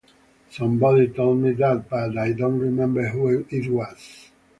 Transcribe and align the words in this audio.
Somebody 0.49 1.09
told 1.09 1.41
me 1.41 1.51
that, 1.51 1.87
but 1.87 2.17
I 2.17 2.31
don't 2.31 2.57
remember 2.57 3.07
who 3.09 3.45
it 3.51 3.69
was. 3.71 4.31